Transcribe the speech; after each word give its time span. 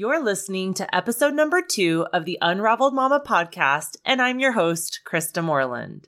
You're 0.00 0.22
listening 0.22 0.74
to 0.74 0.94
episode 0.94 1.34
number 1.34 1.60
two 1.60 2.06
of 2.12 2.24
the 2.24 2.38
Unraveled 2.40 2.94
Mama 2.94 3.20
podcast, 3.26 3.96
and 4.04 4.22
I'm 4.22 4.38
your 4.38 4.52
host, 4.52 5.00
Krista 5.04 5.42
Moreland. 5.42 6.06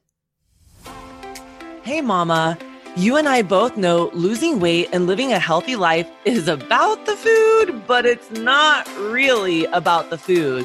Hey, 1.82 2.00
Mama. 2.00 2.56
You 2.94 3.16
and 3.16 3.28
I 3.28 3.42
both 3.42 3.76
know 3.76 4.12
losing 4.12 4.60
weight 4.60 4.90
and 4.92 5.08
living 5.08 5.32
a 5.32 5.40
healthy 5.40 5.74
life 5.74 6.08
is 6.24 6.46
about 6.46 7.04
the 7.04 7.16
food, 7.16 7.84
but 7.88 8.06
it's 8.06 8.30
not 8.30 8.86
really 8.96 9.64
about 9.64 10.10
the 10.10 10.18
food. 10.18 10.64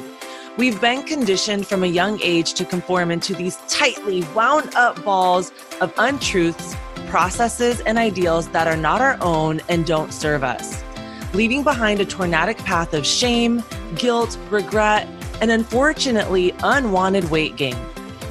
We've 0.56 0.80
been 0.80 1.02
conditioned 1.02 1.66
from 1.66 1.82
a 1.82 1.88
young 1.88 2.20
age 2.22 2.54
to 2.54 2.64
conform 2.64 3.10
into 3.10 3.34
these 3.34 3.56
tightly 3.66 4.22
wound 4.36 4.72
up 4.76 5.02
balls 5.02 5.50
of 5.80 5.92
untruths, 5.98 6.76
processes, 7.08 7.80
and 7.80 7.98
ideals 7.98 8.46
that 8.50 8.68
are 8.68 8.76
not 8.76 9.00
our 9.00 9.18
own 9.20 9.62
and 9.68 9.84
don't 9.84 10.12
serve 10.12 10.44
us 10.44 10.85
leaving 11.34 11.62
behind 11.62 12.00
a 12.00 12.04
tornadic 12.04 12.58
path 12.58 12.94
of 12.94 13.06
shame, 13.06 13.62
guilt, 13.96 14.38
regret, 14.50 15.08
and 15.40 15.50
unfortunately, 15.50 16.54
unwanted 16.62 17.30
weight 17.30 17.56
gain. 17.56 17.76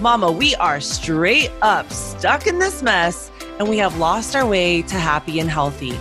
Mama, 0.01 0.31
we 0.31 0.55
are 0.55 0.81
straight 0.81 1.51
up 1.61 1.91
stuck 1.91 2.47
in 2.47 2.59
this 2.59 2.83
mess 2.83 3.31
and 3.59 3.69
we 3.69 3.77
have 3.77 3.97
lost 3.97 4.35
our 4.35 4.45
way 4.45 4.81
to 4.81 4.95
happy 4.95 5.39
and 5.39 5.49
healthy. 5.49 5.97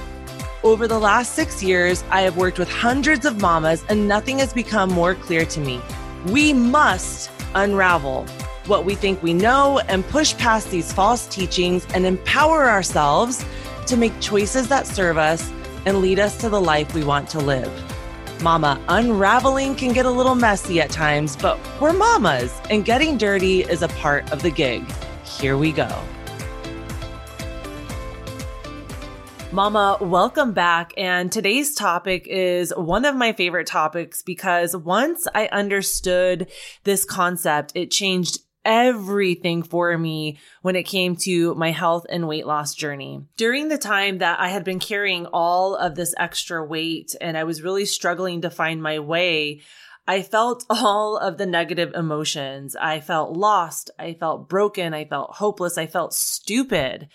Over 0.63 0.89
the 0.89 0.99
last 0.99 1.35
six 1.35 1.63
years, 1.63 2.03
I 2.11 2.23
have 2.23 2.37
worked 2.37 2.59
with 2.59 2.71
hundreds 2.71 3.27
of 3.27 3.41
mamas 3.41 3.85
and 3.89 4.09
nothing 4.09 4.39
has 4.39 4.53
become 4.53 4.91
more 4.91 5.15
clear 5.15 5.45
to 5.45 5.61
me. 5.61 5.81
We 6.27 6.53
must 6.53 7.31
unravel 7.55 8.27
what 8.67 8.85
we 8.85 8.95
think 8.95 9.23
we 9.23 9.35
know 9.35 9.79
and 9.89 10.07
push 10.09 10.37
past 10.39 10.71
these 10.71 10.93
false 10.93 11.27
teachings 11.27 11.87
and 11.95 12.07
empower 12.07 12.69
ourselves 12.69 13.45
to 13.87 13.97
make 13.97 14.19
choices 14.21 14.69
that 14.69 14.87
serve 14.87 15.19
us 15.19 15.53
and 15.87 15.99
lead 15.99 16.19
us 16.19 16.37
to 16.39 16.49
the 16.49 16.61
life 16.61 16.95
we 16.95 17.05
want 17.05 17.29
to 17.31 17.39
live. 17.39 17.73
Mama, 18.43 18.81
unraveling 18.89 19.75
can 19.75 19.93
get 19.93 20.07
a 20.07 20.11
little 20.11 20.35
messy 20.35 20.81
at 20.81 20.91
times, 20.91 21.37
but 21.37 21.59
we're 21.81 21.93
mamas, 21.93 22.61
and 22.71 22.85
getting 22.85 23.17
dirty 23.17 23.63
is 23.63 23.83
a 23.83 23.89
part 23.89 24.31
of 24.33 24.43
the 24.43 24.51
gig. 24.51 24.85
Here 25.25 25.57
we 25.57 25.73
go. 25.73 25.89
Mama, 29.55 29.99
welcome 30.01 30.53
back. 30.53 30.93
And 30.97 31.31
today's 31.31 31.77
topic 31.77 32.27
is 32.27 32.75
one 32.77 33.05
of 33.05 33.15
my 33.15 33.33
favorite 33.33 33.69
topics 33.69 34.21
because 34.21 34.77
once 34.77 35.29
I 35.33 35.47
understood 35.47 36.51
this 36.83 37.05
concept, 37.05 37.71
it 37.77 37.93
changed 37.93 38.41
everything 38.65 39.63
for 39.63 39.97
me 39.97 40.39
when 40.63 40.77
it 40.77 40.85
came 40.85 41.17
to 41.17 41.55
my 41.55 41.71
health 41.71 42.07
and 42.09 42.29
weight 42.29 42.47
loss 42.47 42.75
journey. 42.75 43.25
During 43.37 43.69
the 43.69 43.79
time 43.79 44.19
that 44.19 44.41
I 44.41 44.49
had 44.49 44.65
been 44.65 44.79
carrying 44.79 45.27
all 45.27 45.77
of 45.77 45.95
this 45.95 46.15
extra 46.19 46.65
weight 46.65 47.15
and 47.21 47.37
I 47.37 47.45
was 47.45 47.63
really 47.63 47.85
struggling 47.85 48.43
to 48.43 48.51
find 48.51 48.83
my 48.83 48.99
way, 48.99 49.63
I 50.07 50.23
felt 50.23 50.65
all 50.71 51.17
of 51.17 51.39
the 51.39 51.47
negative 51.47 51.93
emotions. 51.95 52.77
I 52.77 53.01
felt 53.01 53.37
lost. 53.37 53.91
I 53.99 54.15
felt 54.15 54.49
broken. 54.49 54.95
I 54.95 55.05
felt 55.05 55.37
hopeless. 55.37 55.79
I 55.79 55.87
felt 55.87 56.15
stupid. 56.15 57.09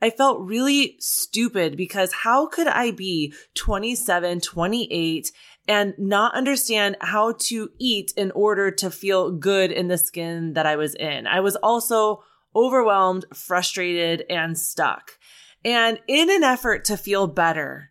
I 0.00 0.10
felt 0.10 0.40
really 0.40 0.96
stupid 1.00 1.76
because 1.76 2.12
how 2.12 2.46
could 2.46 2.66
I 2.66 2.90
be 2.90 3.32
27, 3.54 4.40
28 4.40 5.32
and 5.68 5.94
not 5.98 6.34
understand 6.34 6.96
how 7.00 7.32
to 7.32 7.70
eat 7.78 8.12
in 8.16 8.30
order 8.32 8.70
to 8.70 8.90
feel 8.90 9.30
good 9.30 9.72
in 9.72 9.88
the 9.88 9.98
skin 9.98 10.52
that 10.54 10.66
I 10.66 10.76
was 10.76 10.94
in. 10.94 11.26
I 11.26 11.40
was 11.40 11.56
also 11.56 12.22
overwhelmed, 12.54 13.26
frustrated, 13.34 14.24
and 14.30 14.58
stuck. 14.58 15.12
And 15.64 15.98
in 16.06 16.30
an 16.30 16.44
effort 16.44 16.84
to 16.86 16.96
feel 16.96 17.26
better, 17.26 17.90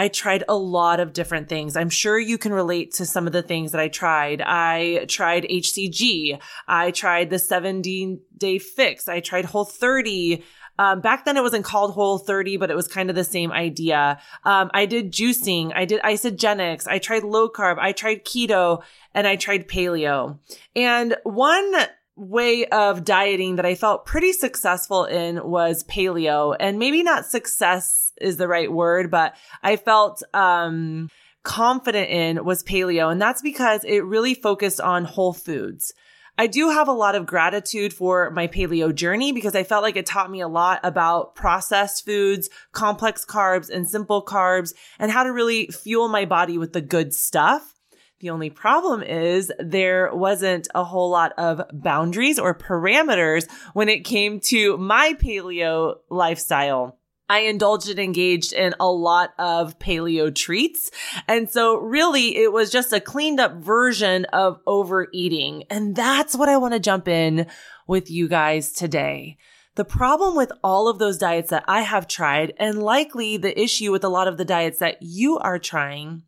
I 0.00 0.06
tried 0.06 0.44
a 0.48 0.56
lot 0.56 1.00
of 1.00 1.12
different 1.12 1.48
things. 1.48 1.76
I'm 1.76 1.90
sure 1.90 2.18
you 2.18 2.38
can 2.38 2.52
relate 2.52 2.94
to 2.94 3.06
some 3.06 3.26
of 3.26 3.32
the 3.32 3.42
things 3.42 3.72
that 3.72 3.80
I 3.80 3.88
tried. 3.88 4.40
I 4.40 5.06
tried 5.08 5.42
HCG. 5.42 6.38
I 6.68 6.92
tried 6.92 7.30
the 7.30 7.38
70 7.40 8.20
day 8.36 8.58
fix. 8.58 9.08
I 9.08 9.18
tried 9.18 9.46
whole 9.46 9.64
30. 9.64 10.44
Um, 10.78 11.00
back 11.00 11.24
then 11.24 11.36
it 11.36 11.42
wasn't 11.42 11.64
called 11.64 11.92
Whole 11.92 12.18
30, 12.18 12.56
but 12.56 12.70
it 12.70 12.76
was 12.76 12.88
kind 12.88 13.10
of 13.10 13.16
the 13.16 13.24
same 13.24 13.52
idea. 13.52 14.20
Um, 14.44 14.70
I 14.72 14.86
did 14.86 15.12
juicing. 15.12 15.72
I 15.74 15.84
did 15.84 16.00
Isagenix. 16.02 16.86
I 16.86 16.98
tried 16.98 17.24
low 17.24 17.48
carb. 17.48 17.78
I 17.78 17.92
tried 17.92 18.24
keto 18.24 18.82
and 19.14 19.26
I 19.26 19.36
tried 19.36 19.68
paleo. 19.68 20.38
And 20.76 21.16
one 21.24 21.72
way 22.16 22.66
of 22.66 23.04
dieting 23.04 23.56
that 23.56 23.66
I 23.66 23.74
felt 23.74 24.06
pretty 24.06 24.32
successful 24.32 25.04
in 25.04 25.44
was 25.44 25.84
paleo 25.84 26.56
and 26.58 26.78
maybe 26.78 27.02
not 27.02 27.26
success 27.26 28.12
is 28.20 28.36
the 28.36 28.48
right 28.48 28.70
word, 28.70 29.10
but 29.10 29.36
I 29.62 29.76
felt, 29.76 30.22
um, 30.34 31.08
confident 31.44 32.10
in 32.10 32.44
was 32.44 32.62
paleo. 32.62 33.10
And 33.10 33.22
that's 33.22 33.40
because 33.40 33.84
it 33.84 34.04
really 34.04 34.34
focused 34.34 34.80
on 34.80 35.04
whole 35.04 35.32
foods. 35.32 35.94
I 36.40 36.46
do 36.46 36.70
have 36.70 36.86
a 36.86 36.92
lot 36.92 37.16
of 37.16 37.26
gratitude 37.26 37.92
for 37.92 38.30
my 38.30 38.46
paleo 38.46 38.94
journey 38.94 39.32
because 39.32 39.56
I 39.56 39.64
felt 39.64 39.82
like 39.82 39.96
it 39.96 40.06
taught 40.06 40.30
me 40.30 40.40
a 40.40 40.46
lot 40.46 40.78
about 40.84 41.34
processed 41.34 42.04
foods, 42.04 42.48
complex 42.70 43.24
carbs, 43.24 43.68
and 43.68 43.90
simple 43.90 44.24
carbs, 44.24 44.72
and 45.00 45.10
how 45.10 45.24
to 45.24 45.32
really 45.32 45.66
fuel 45.66 46.06
my 46.06 46.26
body 46.26 46.56
with 46.56 46.72
the 46.72 46.80
good 46.80 47.12
stuff. 47.12 47.74
The 48.20 48.30
only 48.30 48.50
problem 48.50 49.02
is 49.02 49.52
there 49.58 50.14
wasn't 50.14 50.68
a 50.76 50.84
whole 50.84 51.10
lot 51.10 51.32
of 51.38 51.60
boundaries 51.72 52.38
or 52.38 52.54
parameters 52.54 53.50
when 53.72 53.88
it 53.88 54.04
came 54.04 54.38
to 54.42 54.76
my 54.76 55.14
paleo 55.14 55.96
lifestyle. 56.08 56.97
I 57.28 57.40
indulged 57.40 57.88
and 57.88 57.98
engaged 57.98 58.52
in 58.52 58.74
a 58.80 58.90
lot 58.90 59.34
of 59.38 59.78
paleo 59.78 60.34
treats. 60.34 60.90
And 61.26 61.50
so 61.50 61.76
really 61.76 62.36
it 62.36 62.52
was 62.52 62.70
just 62.70 62.92
a 62.92 63.00
cleaned 63.00 63.40
up 63.40 63.56
version 63.56 64.24
of 64.26 64.60
overeating. 64.66 65.64
And 65.70 65.94
that's 65.94 66.34
what 66.34 66.48
I 66.48 66.56
want 66.56 66.74
to 66.74 66.80
jump 66.80 67.06
in 67.06 67.46
with 67.86 68.10
you 68.10 68.28
guys 68.28 68.72
today. 68.72 69.36
The 69.74 69.84
problem 69.84 70.34
with 70.34 70.50
all 70.64 70.88
of 70.88 70.98
those 70.98 71.18
diets 71.18 71.50
that 71.50 71.64
I 71.68 71.82
have 71.82 72.08
tried 72.08 72.52
and 72.58 72.82
likely 72.82 73.36
the 73.36 73.60
issue 73.60 73.92
with 73.92 74.02
a 74.02 74.08
lot 74.08 74.26
of 74.26 74.36
the 74.36 74.44
diets 74.44 74.78
that 74.80 74.96
you 75.02 75.38
are 75.38 75.58
trying 75.58 76.24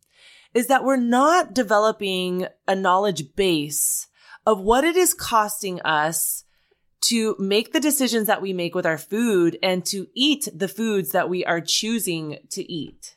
is 0.55 0.66
that 0.69 0.84
we're 0.84 0.97
not 0.97 1.55
developing 1.55 2.47
a 2.69 2.77
knowledge 2.77 3.34
base 3.34 4.06
of 4.47 4.60
what 4.60 4.84
it 4.84 4.97
is 4.97 5.15
costing 5.15 5.81
us 5.83 6.44
to 7.03 7.34
make 7.38 7.72
the 7.72 7.81
decisions 7.81 8.27
that 8.27 8.43
we 8.43 8.53
make 8.53 8.75
with 8.75 8.87
our 8.87 8.99
food 8.99 9.59
and 9.62 9.84
to 9.87 10.06
eat 10.15 10.49
the 10.55 10.69
foods 10.69 11.11
that 11.12 11.28
we 11.28 11.44
are 11.44 11.61
choosing 11.61 12.38
to 12.50 12.71
eat. 12.71 13.16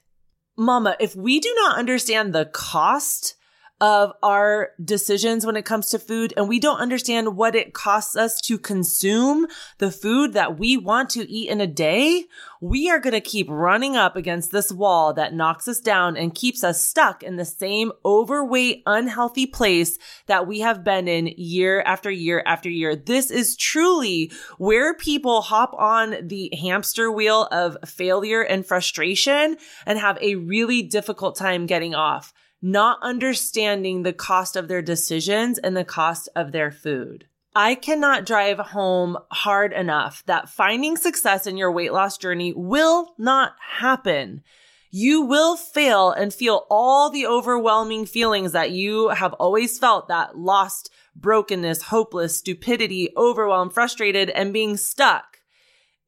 Mama, 0.56 0.96
if 1.00 1.16
we 1.16 1.40
do 1.40 1.54
not 1.56 1.78
understand 1.78 2.34
the 2.34 2.46
cost 2.46 3.36
of 3.82 4.14
our 4.24 4.70
decisions 4.84 5.46
when 5.46 5.58
it 5.58 5.66
comes 5.66 5.90
to 5.90 6.00
food 6.00 6.34
and 6.38 6.48
we 6.48 6.60
don't 6.60 6.80
understand 6.80 7.36
what 7.36 7.56
it 7.56 7.74
costs 7.74 8.16
us 8.16 8.40
to 8.40 8.58
consume 8.58 9.46
the 9.80 9.92
food 9.92 10.34
that 10.34 10.58
we 10.58 10.78
want 10.78 11.10
to 11.10 11.30
eat 11.30 11.50
in 11.50 11.60
a 11.60 11.68
day, 11.68 12.24
we 12.62 12.90
are 12.90 13.00
going 13.00 13.14
to 13.14 13.20
keep 13.20 13.48
running 13.50 13.98
up 13.98 14.16
against 14.16 14.52
this 14.52 14.72
wall 14.72 15.14
that 15.14 15.34
knocks 15.34 15.68
us 15.68 15.82
down 15.82 16.16
and 16.16 16.34
keeps 16.34 16.64
us 16.64 16.86
stuck 16.86 17.24
in 17.24 17.36
the 17.36 17.44
same 17.44 17.92
overweight, 18.06 18.84
unhealthy 18.86 19.46
place 19.46 19.98
that 20.28 20.48
we 20.48 20.62
have 20.62 20.84
been 20.84 21.10
in 21.10 21.28
year 21.36 21.82
after 21.82 22.10
year 22.10 22.42
after 22.46 22.70
year. 22.70 22.96
This 22.96 23.32
is 23.32 23.58
truly 23.58 24.32
where 24.58 24.94
people 24.94 25.42
hop 25.42 25.74
on 25.78 26.16
the 26.28 26.50
hamster 26.62 27.12
wheel 27.12 27.50
of 27.52 27.78
failure 27.86 28.42
and 28.42 28.66
frustration 28.66 29.58
and 29.86 30.00
have 30.00 30.18
a 30.22 30.36
really 30.36 30.84
difficult 30.84 31.36
time 31.36 31.66
getting 31.66 31.94
off 31.94 32.34
not 32.64 32.98
understanding 33.02 34.04
the 34.04 34.14
cost 34.14 34.56
of 34.56 34.70
their 34.70 34.82
decisions 34.82 35.60
and 35.60 35.76
the 35.76 35.84
cost 35.84 36.30
of 36.34 36.54
their 36.54 36.72
food. 36.72 37.28
I 37.54 37.76
cannot 37.76 38.26
drive 38.26 38.58
home 38.58 39.18
hard 39.30 39.74
enough 39.74 40.24
that 40.28 40.50
finding 40.50 40.96
success 40.96 41.46
in 41.46 41.58
your 41.58 41.72
weight 41.72 41.92
loss 41.92 42.18
journey 42.18 42.54
will 42.56 43.14
not 43.18 43.54
happen. 43.60 44.42
You 44.90 45.24
will 45.24 45.58
fail 45.58 46.12
and 46.12 46.34
feel 46.34 46.66
all 46.70 47.10
the 47.10 47.28
overwhelming 47.28 48.06
feelings 48.06 48.54
that 48.54 48.72
you 48.72 49.10
have 49.10 49.34
always 49.34 49.78
felt 49.78 50.08
that 50.08 50.38
lost, 50.38 50.90
brokenness, 51.16 51.84
hopeless, 51.84 52.38
stupidity, 52.38 53.12
overwhelmed, 53.18 53.74
frustrated, 53.74 54.30
and 54.30 54.54
being 54.54 54.78
stuck 54.78 55.33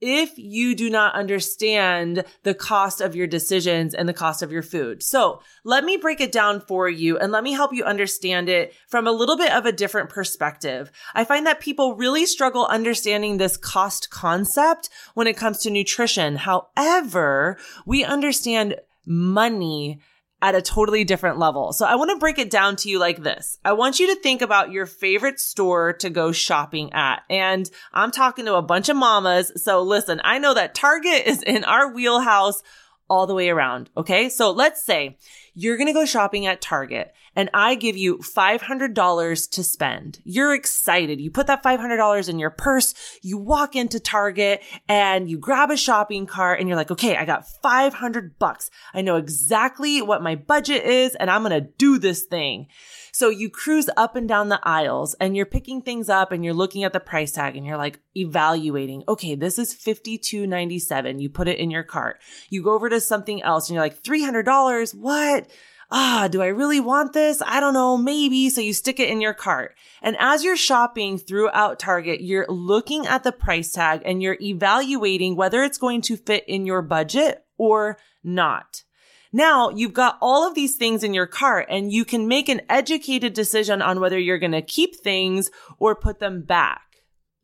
if 0.06 0.38
you 0.38 0.76
do 0.76 0.90
not 0.90 1.16
understand 1.16 2.24
the 2.44 2.54
cost 2.54 3.02
of 3.02 3.16
your 3.16 3.28
decisions 3.28 3.94
and 3.94 4.08
the 4.08 4.14
cost 4.14 4.42
of 4.42 4.52
your 4.52 4.62
food. 4.62 5.04
So 5.04 5.42
let 5.64 5.84
me 5.84 5.98
break 5.98 6.22
it 6.22 6.32
down 6.32 6.62
for 6.62 6.88
you 6.88 7.18
and 7.18 7.32
let 7.32 7.44
me 7.44 7.54
help 7.54 7.74
you 7.74 7.84
understand 7.84 8.50
it 8.50 8.74
from 8.88 9.08
a 9.08 9.12
little 9.12 9.38
bit 9.38 9.52
of 9.52 9.66
a 9.66 9.72
different 9.72 10.10
perspective. 10.10 10.92
I 11.14 11.24
find 11.24 11.46
that 11.48 11.60
people 11.60 11.96
really 11.96 12.26
struggle 12.26 12.66
understanding 12.68 13.38
this 13.38 13.58
cost 13.58 14.10
concept 14.10 14.90
when 15.14 15.28
it 15.28 15.38
comes 15.38 15.60
to 15.60 15.70
nutrition. 15.70 16.36
However, 16.38 17.58
we 17.86 18.04
understand 18.04 18.76
money 19.06 20.00
at 20.42 20.56
a 20.56 20.62
totally 20.62 21.04
different 21.04 21.40
level. 21.40 21.74
So 21.74 21.86
I 21.86 21.96
want 21.96 22.12
to 22.12 22.18
break 22.18 22.38
it 22.38 22.50
down 22.50 22.76
to 22.78 22.90
you 22.90 23.00
like 23.00 23.24
this. 23.24 23.58
I 23.64 23.74
want 23.74 24.00
you 24.00 24.14
to 24.14 24.22
think 24.22 24.42
about 24.42 24.72
your 24.72 24.86
favorite 24.86 25.40
store 25.40 25.94
to 25.94 26.10
go 26.10 26.32
shopping 26.32 26.94
at. 26.94 27.24
And 27.30 27.70
I'm 27.94 28.12
talking 28.12 28.46
to 28.46 28.56
a 28.56 28.62
bunch 28.62 28.90
of 28.90 28.98
mamas. 28.98 29.52
So 29.64 29.82
listen, 29.82 30.22
I 30.24 30.40
know 30.40 30.54
that 30.54 30.76
Target 30.76 31.24
is 31.26 31.42
in 31.42 31.64
our 31.64 31.92
wheelhouse 31.92 32.62
all 33.10 33.28
the 33.28 33.36
way 33.36 33.50
around. 33.50 33.90
Okay. 33.96 34.30
So 34.30 34.52
let's 34.52 34.84
say 34.84 35.18
you're 35.56 35.78
going 35.78 35.88
to 35.88 35.94
go 35.94 36.06
shopping 36.06 36.46
at 36.46 36.62
Target 36.62 37.14
and 37.36 37.50
I 37.54 37.76
give 37.76 37.98
you 37.98 38.18
$500 38.18 39.50
to 39.52 39.64
spend. 39.64 40.20
You're 40.24 40.54
excited. 40.54 41.20
You 41.20 41.32
put 41.32 41.48
that 41.48 41.64
$500 41.64 42.30
in 42.30 42.40
your 42.40 42.50
purse. 42.50 42.94
You 43.22 43.38
walk 43.38 43.76
into 43.76 44.00
Target 44.00 44.62
and 44.88 45.30
you 45.30 45.38
grab 45.38 45.72
a 45.72 45.78
shopping 45.78 46.26
cart 46.26 46.60
and 46.60 46.70
you're 46.70 46.78
like, 46.78 46.92
okay, 46.92 47.16
I 47.16 47.26
got 47.26 47.48
500 47.62 48.38
bucks. 48.38 48.70
I 48.94 49.02
know 49.02 49.16
exactly 49.16 50.02
what 50.02 50.22
my 50.22 50.36
budget 50.36 50.84
is 50.84 51.16
and 51.16 51.32
I'm 51.32 51.44
going 51.44 51.64
to 51.64 51.70
do 51.78 51.98
this 51.98 52.24
thing. 52.24 52.68
So 53.16 53.30
you 53.30 53.50
cruise 53.50 53.90
up 53.96 54.18
and 54.18 54.28
down 54.28 54.50
the 54.50 54.60
aisles 54.62 55.14
and 55.22 55.38
you're 55.38 55.46
picking 55.46 55.82
things 55.82 56.10
up 56.10 56.34
and 56.34 56.44
you're 56.44 56.54
looking 56.54 56.84
at 56.84 56.92
the 56.92 57.00
price 57.00 57.32
tag 57.32 57.56
and 57.56 57.66
you're 57.66 57.78
like 57.78 58.02
evaluating, 58.14 59.06
okay, 59.08 59.36
this 59.36 59.58
is 59.58 59.74
$52.97. 59.74 61.22
You 61.22 61.30
put 61.30 61.48
it 61.48 61.58
in 61.58 61.72
your 61.72 61.84
cart. 61.84 62.20
You 62.50 62.62
go 62.62 62.74
over 62.74 62.90
to 62.90 63.00
something 63.00 63.42
else 63.42 63.70
and 63.70 63.76
you're 63.76 63.84
like, 63.84 64.04
$300. 64.04 64.94
What? 64.96 65.45
Ah, 65.92 66.28
do 66.30 66.42
I 66.42 66.48
really 66.48 66.80
want 66.80 67.14
this? 67.14 67.42
I 67.46 67.60
don't 67.60 67.74
know, 67.74 67.98
maybe. 67.98 68.50
So 68.50 68.62
you 68.62 68.74
stick 68.74 69.00
it 69.00 69.10
in 69.10 69.22
your 69.22 69.34
cart. 69.34 69.76
And 70.02 70.16
as 70.20 70.44
you're 70.44 70.58
shopping 70.58 71.18
throughout 71.18 71.80
Target, 71.80 72.22
you're 72.22 72.48
looking 72.50 73.06
at 73.08 73.24
the 73.24 73.32
price 73.32 73.72
tag 73.72 74.02
and 74.06 74.22
you're 74.22 74.38
evaluating 74.42 75.36
whether 75.36 75.64
it's 75.64 75.78
going 75.78 76.02
to 76.02 76.18
fit 76.18 76.44
in 76.48 76.66
your 76.66 76.82
budget 76.82 77.46
or 77.58 77.98
not. 78.24 78.84
Now 79.32 79.70
you've 79.70 79.94
got 79.94 80.18
all 80.22 80.48
of 80.48 80.56
these 80.56 80.78
things 80.78 81.04
in 81.04 81.14
your 81.14 81.28
cart 81.28 81.68
and 81.70 81.92
you 81.92 82.06
can 82.06 82.28
make 82.28 82.48
an 82.48 82.62
educated 82.70 83.34
decision 83.34 83.82
on 83.82 84.00
whether 84.00 84.18
you're 84.18 84.40
going 84.40 84.54
to 84.54 84.62
keep 84.62 84.96
things 84.96 85.50
or 85.78 85.94
put 85.94 86.20
them 86.20 86.42
back. 86.44 86.82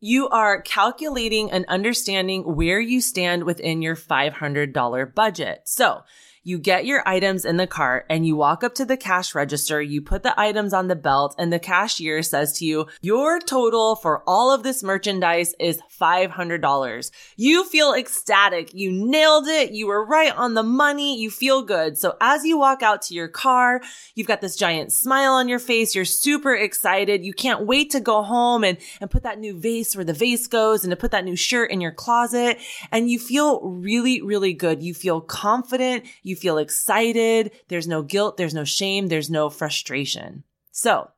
You 0.00 0.28
are 0.30 0.62
calculating 0.62 1.50
and 1.50 1.64
understanding 1.68 2.56
where 2.56 2.80
you 2.80 3.00
stand 3.00 3.44
within 3.44 3.82
your 3.82 3.94
$500 3.94 5.14
budget. 5.14 5.60
So 5.64 6.02
you 6.44 6.58
get 6.58 6.84
your 6.84 7.06
items 7.06 7.44
in 7.44 7.56
the 7.56 7.66
cart 7.66 8.06
and 8.10 8.26
you 8.26 8.34
walk 8.34 8.64
up 8.64 8.74
to 8.74 8.84
the 8.84 8.96
cash 8.96 9.34
register. 9.34 9.80
You 9.80 10.02
put 10.02 10.22
the 10.22 10.38
items 10.38 10.72
on 10.72 10.88
the 10.88 10.96
belt 10.96 11.34
and 11.38 11.52
the 11.52 11.58
cashier 11.58 12.22
says 12.22 12.52
to 12.58 12.64
you, 12.64 12.86
your 13.00 13.38
total 13.38 13.94
for 13.94 14.22
all 14.26 14.52
of 14.52 14.62
this 14.62 14.82
merchandise 14.82 15.54
is 15.60 15.80
$500. 16.00 17.10
You 17.36 17.64
feel 17.64 17.94
ecstatic. 17.94 18.74
You 18.74 18.90
nailed 18.90 19.46
it. 19.46 19.70
You 19.70 19.86
were 19.86 20.04
right 20.04 20.36
on 20.36 20.54
the 20.54 20.64
money. 20.64 21.20
You 21.20 21.30
feel 21.30 21.62
good. 21.62 21.96
So 21.96 22.16
as 22.20 22.44
you 22.44 22.58
walk 22.58 22.82
out 22.82 23.02
to 23.02 23.14
your 23.14 23.28
car, 23.28 23.80
you've 24.16 24.26
got 24.26 24.40
this 24.40 24.56
giant 24.56 24.92
smile 24.92 25.34
on 25.34 25.48
your 25.48 25.60
face. 25.60 25.94
You're 25.94 26.04
super 26.04 26.54
excited. 26.54 27.24
You 27.24 27.32
can't 27.32 27.66
wait 27.66 27.90
to 27.90 28.00
go 28.00 28.22
home 28.22 28.64
and, 28.64 28.78
and 29.00 29.10
put 29.10 29.22
that 29.22 29.38
new 29.38 29.58
vase 29.58 29.94
where 29.94 30.04
the 30.04 30.12
vase 30.12 30.48
goes 30.48 30.82
and 30.82 30.90
to 30.90 30.96
put 30.96 31.12
that 31.12 31.24
new 31.24 31.36
shirt 31.36 31.70
in 31.70 31.80
your 31.80 31.92
closet. 31.92 32.58
And 32.90 33.08
you 33.08 33.20
feel 33.20 33.60
really, 33.60 34.20
really 34.20 34.54
good. 34.54 34.82
You 34.82 34.92
feel 34.92 35.20
confident. 35.20 36.04
You 36.22 36.31
you 36.32 36.36
feel 36.36 36.58
excited. 36.58 37.52
There's 37.68 37.86
no 37.86 38.02
guilt. 38.02 38.36
There's 38.36 38.54
no 38.54 38.64
shame. 38.64 39.06
There's 39.06 39.30
no 39.30 39.50
frustration. 39.50 40.44
So 40.72 41.10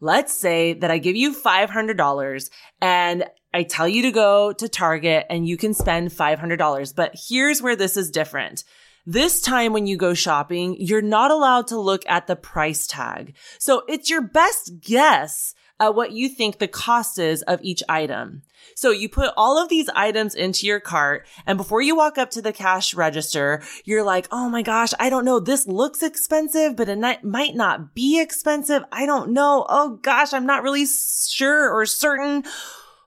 let's 0.00 0.36
say 0.36 0.74
that 0.74 0.90
I 0.90 0.98
give 0.98 1.16
you 1.16 1.34
$500 1.34 2.50
and 2.82 3.24
I 3.54 3.62
tell 3.62 3.88
you 3.88 4.02
to 4.02 4.10
go 4.10 4.52
to 4.52 4.68
Target 4.68 5.26
and 5.30 5.48
you 5.48 5.56
can 5.56 5.72
spend 5.72 6.10
$500. 6.10 6.94
But 6.94 7.14
here's 7.28 7.62
where 7.62 7.76
this 7.76 7.96
is 7.96 8.10
different. 8.10 8.64
This 9.06 9.40
time 9.40 9.72
when 9.72 9.86
you 9.86 9.96
go 9.96 10.14
shopping, 10.14 10.76
you're 10.80 11.00
not 11.00 11.30
allowed 11.30 11.68
to 11.68 11.78
look 11.78 12.02
at 12.08 12.26
the 12.26 12.34
price 12.34 12.88
tag. 12.88 13.36
So 13.60 13.84
it's 13.88 14.10
your 14.10 14.20
best 14.20 14.80
guess 14.80 15.54
at 15.78 15.94
what 15.94 16.12
you 16.12 16.28
think 16.28 16.58
the 16.58 16.68
cost 16.68 17.18
is 17.18 17.42
of 17.42 17.60
each 17.62 17.82
item. 17.88 18.42
So 18.74 18.90
you 18.90 19.08
put 19.08 19.32
all 19.36 19.62
of 19.62 19.68
these 19.68 19.88
items 19.90 20.34
into 20.34 20.66
your 20.66 20.80
cart 20.80 21.26
and 21.46 21.56
before 21.56 21.80
you 21.80 21.96
walk 21.96 22.18
up 22.18 22.30
to 22.30 22.42
the 22.42 22.52
cash 22.52 22.94
register, 22.94 23.62
you're 23.84 24.02
like, 24.02 24.26
Oh 24.30 24.48
my 24.48 24.62
gosh, 24.62 24.92
I 24.98 25.08
don't 25.08 25.24
know. 25.24 25.40
This 25.40 25.66
looks 25.66 26.02
expensive, 26.02 26.76
but 26.76 26.88
it 26.88 27.24
might 27.24 27.54
not 27.54 27.94
be 27.94 28.20
expensive. 28.20 28.82
I 28.92 29.06
don't 29.06 29.30
know. 29.30 29.66
Oh 29.68 29.98
gosh, 30.02 30.32
I'm 30.32 30.46
not 30.46 30.62
really 30.62 30.86
sure 30.86 31.70
or 31.70 31.86
certain 31.86 32.44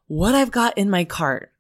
what 0.08 0.36
I've 0.36 0.52
got 0.52 0.78
in 0.78 0.90
my 0.90 1.04
cart. 1.06 1.52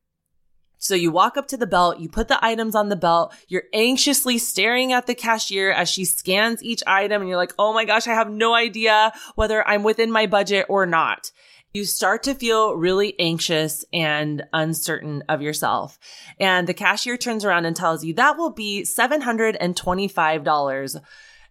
So 0.79 0.95
you 0.95 1.11
walk 1.11 1.35
up 1.35 1.49
to 1.49 1.57
the 1.57 1.67
belt, 1.67 1.99
you 1.99 2.07
put 2.07 2.29
the 2.29 2.43
items 2.43 2.73
on 2.73 2.87
the 2.87 2.95
belt, 2.95 3.35
you're 3.49 3.65
anxiously 3.73 4.37
staring 4.37 4.93
at 4.93 5.07
the 5.07 5.15
cashier 5.15 5.71
as 5.71 5.89
she 5.89 6.05
scans 6.05 6.63
each 6.63 6.81
item 6.87 7.21
and 7.21 7.27
you're 7.27 7.37
like, 7.37 7.53
Oh 7.59 7.73
my 7.73 7.83
gosh, 7.83 8.07
I 8.07 8.13
have 8.13 8.31
no 8.31 8.55
idea 8.55 9.11
whether 9.35 9.67
I'm 9.67 9.83
within 9.83 10.09
my 10.09 10.25
budget 10.25 10.67
or 10.69 10.85
not. 10.85 11.31
You 11.73 11.83
start 11.85 12.23
to 12.23 12.33
feel 12.33 12.73
really 12.73 13.13
anxious 13.19 13.85
and 13.93 14.43
uncertain 14.53 15.23
of 15.29 15.41
yourself. 15.41 15.99
And 16.39 16.65
the 16.65 16.73
cashier 16.73 17.17
turns 17.17 17.45
around 17.45 17.65
and 17.65 17.75
tells 17.75 18.03
you 18.03 18.15
that 18.15 18.37
will 18.37 18.49
be 18.49 18.83
$725 18.83 21.01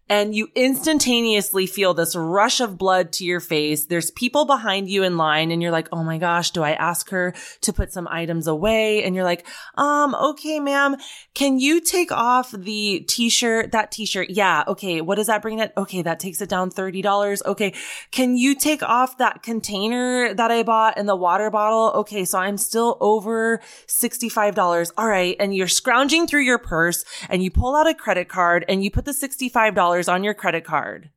and 0.08 0.34
you 0.34 0.48
instantaneously 0.54 1.66
feel 1.66 1.94
this 1.94 2.16
rush 2.16 2.60
of 2.60 2.78
blood 2.78 3.12
to 3.12 3.24
your 3.24 3.40
face. 3.40 3.86
There's 3.86 4.10
people 4.10 4.44
behind 4.44 4.88
you 4.88 5.02
in 5.02 5.16
line 5.16 5.50
and 5.50 5.62
you're 5.62 5.70
like, 5.70 5.88
Oh 5.92 6.02
my 6.02 6.18
gosh, 6.18 6.50
do 6.50 6.62
I 6.62 6.72
ask 6.72 7.10
her 7.10 7.34
to 7.62 7.72
put 7.72 7.92
some 7.92 8.08
items 8.08 8.46
away? 8.46 9.04
And 9.04 9.14
you're 9.14 9.24
like, 9.24 9.46
um, 9.76 10.14
okay, 10.14 10.60
ma'am, 10.60 10.96
can 11.34 11.58
you 11.58 11.80
take 11.80 12.10
off 12.12 12.52
the 12.52 13.00
t-shirt, 13.08 13.72
that 13.72 13.92
t-shirt? 13.92 14.30
Yeah. 14.30 14.64
Okay. 14.66 15.00
What 15.00 15.16
does 15.16 15.26
that 15.26 15.42
bring 15.42 15.58
it? 15.58 15.72
Okay. 15.76 16.02
That 16.02 16.20
takes 16.20 16.40
it 16.40 16.48
down 16.48 16.70
$30. 16.70 17.44
Okay. 17.44 17.74
Can 18.10 18.36
you 18.36 18.54
take 18.54 18.82
off 18.82 19.18
that 19.18 19.42
container 19.42 20.34
that 20.34 20.50
I 20.50 20.62
bought 20.62 20.94
and 20.96 21.08
the 21.08 21.16
water 21.16 21.50
bottle? 21.50 21.92
Okay. 22.00 22.24
So 22.24 22.38
I'm 22.38 22.56
still 22.56 22.96
over 23.00 23.60
$65. 23.86 24.92
All 24.96 25.08
right. 25.08 25.36
And 25.38 25.54
you're 25.54 25.68
scrounging 25.68 26.26
through 26.26 26.42
your 26.42 26.58
purse 26.58 27.04
and 27.28 27.42
you 27.42 27.50
pull 27.50 27.76
out 27.76 27.86
a 27.86 27.94
credit 27.94 28.28
card 28.28 28.64
and 28.68 28.82
you 28.82 28.90
put 28.90 29.04
the 29.04 29.12
$65 29.12 29.97
on 30.06 30.22
your 30.22 30.34
credit 30.34 30.64
card. 30.64 31.08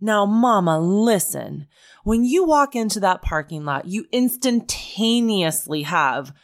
Now, 0.00 0.26
mama, 0.26 0.80
listen. 0.80 1.68
When 2.02 2.24
you 2.24 2.44
walk 2.44 2.74
into 2.74 2.98
that 3.00 3.22
parking 3.22 3.64
lot, 3.64 3.86
you 3.86 4.06
instantaneously 4.12 5.82
have 5.82 6.34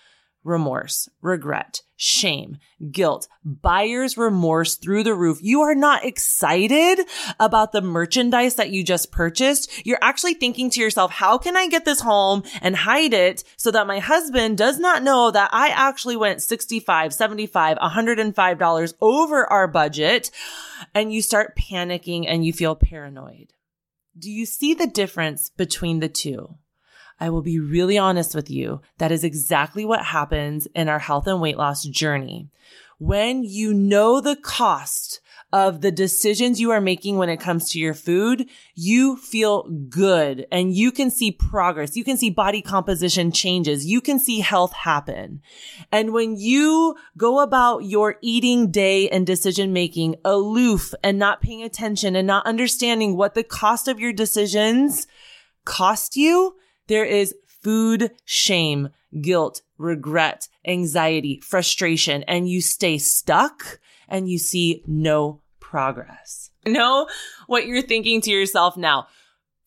remorse, 0.45 1.09
regret, 1.21 1.83
shame, 1.97 2.59
guilt, 2.91 3.29
buyer's 3.45 4.17
remorse 4.17 4.77
through 4.77 5.05
the 5.05 5.15
roof. 5.15 5.39
You 5.41 5.61
are 5.63 5.75
not 5.75 6.05
excited 6.05 7.01
about 7.39 7.73
the 7.73 7.81
merchandise 7.81 8.57
that 8.57 8.71
you 8.71 8.83
just 8.83 9.13
purchased. 9.13 9.87
You're 9.87 9.99
actually 10.03 10.35
thinking 10.35 10.69
to 10.71 10.81
yourself, 10.81 11.13
how 11.13 11.39
can 11.39 11.57
I 11.57 11.69
get 11.69 11.85
this 11.85 12.01
home 12.01 12.43
and 12.61 12.75
hide 12.75 13.15
it 13.15 13.45
so 13.57 13.71
that 13.71 13.87
my 13.87 14.01
husband 14.01 14.59
does 14.59 14.79
not 14.79 15.03
know 15.03 15.31
that 15.31 15.51
I 15.53 15.69
actually 15.69 16.17
went 16.17 16.43
65, 16.43 17.15
75, 17.15 17.79
$105 17.79 18.95
over 19.01 19.47
our 19.47 19.69
budget? 19.69 20.31
And 20.95 21.13
you 21.13 21.23
start 21.23 21.57
panicking 21.57 22.25
and 22.27 22.45
you 22.45 22.53
feel 22.53 22.75
paranoid. 22.75 23.53
Do 24.19 24.31
you 24.31 24.45
see 24.45 24.75
the 24.75 24.87
difference 24.87 25.51
between 25.51 26.01
the 26.01 26.09
two? 26.09 26.57
I 27.23 27.31
will 27.31 27.41
be 27.41 27.61
really 27.61 27.97
honest 27.97 28.35
with 28.35 28.51
you. 28.51 28.81
That 28.99 29.13
is 29.13 29.23
exactly 29.23 29.85
what 29.85 30.05
happens 30.05 30.67
in 30.75 30.89
our 30.89 30.99
health 30.99 31.29
and 31.29 31.41
weight 31.41 31.57
loss 31.57 31.85
journey. 31.85 32.49
When 32.99 33.45
you 33.45 33.73
know 33.73 34.21
the 34.21 34.35
cost 34.35 35.21
of 35.53 35.83
the 35.83 35.93
decisions 35.93 36.61
you 36.61 36.73
are 36.73 36.81
making 36.81 37.19
when 37.19 37.29
it 37.29 37.39
comes 37.39 37.71
to 37.71 37.79
your 37.79 37.95
food, 37.95 38.49
you 38.75 39.17
feel 39.19 39.69
good 39.89 40.49
and 40.51 40.75
you 40.75 40.91
can 40.91 41.13
see 41.13 41.31
progress. 41.31 41.97
You 41.97 42.03
can 42.03 42.17
see 42.17 42.29
body 42.29 42.61
composition 42.61 43.31
changes. 43.31 43.87
You 43.87 44.01
can 44.01 44.19
see 44.19 44.41
health 44.41 44.73
happen. 44.73 45.43
And 45.93 46.13
when 46.13 46.35
you 46.35 46.97
go 47.17 47.39
about 47.39 47.85
your 47.85 48.17
eating 48.21 48.73
day 48.73 49.09
and 49.11 49.25
decision 49.25 49.73
making 49.73 50.17
aloof 50.25 50.93
and 51.05 51.21
not 51.21 51.41
paying 51.41 51.63
attention 51.63 52.17
and 52.17 52.27
not 52.27 52.47
understanding 52.47 53.17
what 53.17 53.35
the 53.35 53.45
cost 53.45 53.87
of 53.87 54.01
your 54.01 54.13
decisions 54.13 55.07
cost 55.65 56.17
you, 56.17 56.57
there 56.93 57.05
is 57.07 57.35
food 57.63 58.11
shame, 58.27 58.91
guilt, 59.19 59.63
regret, 59.79 60.49
anxiety, 60.67 61.41
frustration, 61.41 62.23
and 62.25 62.49
you 62.49 62.61
stay 62.61 62.99
stuck 62.99 63.81
and 64.09 64.29
you 64.29 64.39
see 64.39 64.83
no 64.87 65.41
progress. 65.59 66.51
Know 66.67 67.09
what 67.47 67.67
you're 67.67 67.81
thinking 67.81 68.21
to 68.21 68.31
yourself 68.31 68.77
now. 68.77 69.07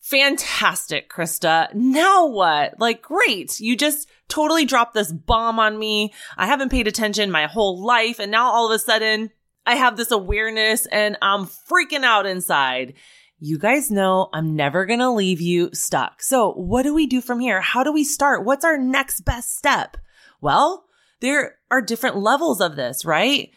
Fantastic, 0.00 1.10
Krista. 1.10 1.74
Now 1.74 2.26
what? 2.26 2.78
Like, 2.78 3.02
great. 3.02 3.58
You 3.58 3.76
just 3.76 4.08
totally 4.28 4.64
dropped 4.64 4.94
this 4.94 5.10
bomb 5.10 5.58
on 5.58 5.76
me. 5.76 6.12
I 6.36 6.46
haven't 6.46 6.70
paid 6.70 6.86
attention 6.86 7.32
my 7.32 7.46
whole 7.46 7.84
life. 7.84 8.20
And 8.20 8.30
now 8.30 8.52
all 8.52 8.70
of 8.70 8.76
a 8.76 8.78
sudden 8.78 9.30
I 9.66 9.74
have 9.74 9.96
this 9.96 10.12
awareness 10.12 10.86
and 10.86 11.18
I'm 11.20 11.46
freaking 11.46 12.04
out 12.04 12.24
inside 12.24 12.94
you 13.38 13.58
guys 13.58 13.90
know 13.90 14.28
I'm 14.32 14.56
never 14.56 14.86
going 14.86 15.00
to 15.00 15.10
leave 15.10 15.40
you 15.40 15.70
stuck. 15.72 16.22
So 16.22 16.52
what 16.52 16.82
do 16.82 16.94
we 16.94 17.06
do 17.06 17.20
from 17.20 17.40
here? 17.40 17.60
How 17.60 17.84
do 17.84 17.92
we 17.92 18.04
start? 18.04 18.44
What's 18.44 18.64
our 18.64 18.78
next 18.78 19.20
best 19.22 19.56
step? 19.56 19.96
Well, 20.40 20.86
there 21.20 21.56
are 21.70 21.82
different 21.82 22.16
levels 22.16 22.60
of 22.60 22.76
this, 22.76 23.04
right? 23.04 23.50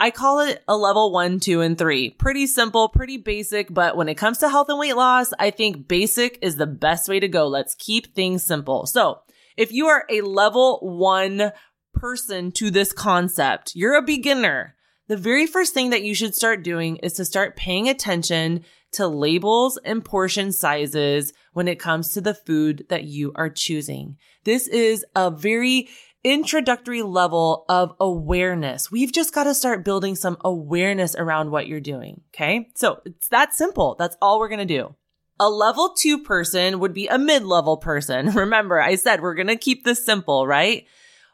I 0.00 0.12
call 0.12 0.40
it 0.40 0.62
a 0.68 0.76
level 0.76 1.10
one, 1.10 1.40
two, 1.40 1.60
and 1.60 1.76
three. 1.76 2.10
Pretty 2.10 2.46
simple, 2.46 2.88
pretty 2.88 3.16
basic, 3.16 3.72
but 3.72 3.96
when 3.96 4.08
it 4.08 4.14
comes 4.14 4.38
to 4.38 4.48
health 4.48 4.68
and 4.68 4.78
weight 4.78 4.96
loss, 4.96 5.32
I 5.40 5.50
think 5.50 5.88
basic 5.88 6.38
is 6.40 6.56
the 6.56 6.66
best 6.66 7.08
way 7.08 7.18
to 7.18 7.26
go. 7.26 7.48
Let's 7.48 7.74
keep 7.74 8.14
things 8.14 8.44
simple. 8.44 8.86
So 8.86 9.20
if 9.56 9.72
you 9.72 9.88
are 9.88 10.04
a 10.08 10.20
level 10.20 10.78
one 10.80 11.50
person 11.92 12.52
to 12.52 12.70
this 12.70 12.92
concept, 12.92 13.72
you're 13.74 13.96
a 13.96 14.02
beginner 14.02 14.76
the 15.08 15.16
very 15.16 15.46
first 15.46 15.72
thing 15.72 15.90
that 15.90 16.02
you 16.02 16.14
should 16.14 16.34
start 16.34 16.62
doing 16.62 16.96
is 16.96 17.14
to 17.14 17.24
start 17.24 17.56
paying 17.56 17.88
attention 17.88 18.64
to 18.92 19.06
labels 19.06 19.78
and 19.84 20.04
portion 20.04 20.52
sizes 20.52 21.32
when 21.52 21.68
it 21.68 21.78
comes 21.78 22.10
to 22.10 22.20
the 22.20 22.34
food 22.34 22.86
that 22.88 23.04
you 23.04 23.32
are 23.34 23.50
choosing. 23.50 24.16
This 24.44 24.66
is 24.68 25.04
a 25.14 25.30
very 25.30 25.88
introductory 26.24 27.02
level 27.02 27.64
of 27.68 27.94
awareness. 28.00 28.90
We've 28.90 29.12
just 29.12 29.34
got 29.34 29.44
to 29.44 29.54
start 29.54 29.84
building 29.84 30.16
some 30.16 30.36
awareness 30.44 31.14
around 31.14 31.50
what 31.50 31.66
you're 31.66 31.80
doing. 31.80 32.22
Okay. 32.34 32.70
So 32.74 33.00
it's 33.04 33.28
that 33.28 33.54
simple. 33.54 33.96
That's 33.98 34.16
all 34.20 34.38
we're 34.38 34.48
going 34.48 34.66
to 34.66 34.76
do. 34.76 34.94
A 35.40 35.48
level 35.48 35.94
two 35.96 36.22
person 36.22 36.80
would 36.80 36.92
be 36.92 37.06
a 37.06 37.18
mid 37.18 37.44
level 37.44 37.76
person. 37.76 38.30
Remember, 38.34 38.80
I 38.80 38.96
said 38.96 39.20
we're 39.20 39.34
going 39.34 39.48
to 39.48 39.56
keep 39.56 39.84
this 39.84 40.04
simple, 40.04 40.46
right? 40.46 40.86